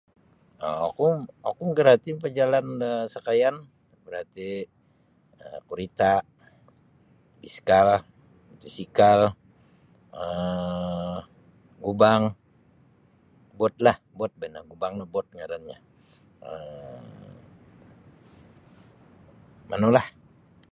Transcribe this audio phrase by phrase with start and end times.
[0.67, 1.05] um Oku
[1.49, 3.55] oku magarati mapajalan da sakayan
[3.91, 4.51] saparati
[5.45, 6.11] um kurita
[7.41, 7.89] biskal
[8.49, 9.21] mutusikal
[10.21, 11.17] um
[11.83, 12.23] gubang
[13.59, 15.77] botlah bot boh ino gubang no bot ngarannyo
[16.47, 17.05] um
[19.69, 20.07] manulah.